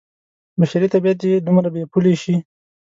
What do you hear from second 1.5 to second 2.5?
بې پولې شي.